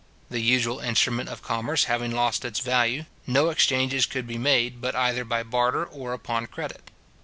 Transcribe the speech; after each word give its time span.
The 0.31 0.39
usual 0.39 0.79
instrument 0.79 1.29
of 1.29 1.43
commerce 1.43 1.83
having 1.83 2.09
lost 2.09 2.43
its 2.43 2.59
value, 2.59 3.05
no 3.27 3.51
exchanges 3.51 4.07
could 4.07 4.25
be 4.25 4.39
made 4.39 4.81
but 4.81 4.95
either 4.95 5.23
by 5.23 5.43
barter 5.43 5.85
or 5.85 6.11
upon 6.13 6.47
credit. 6.47 6.89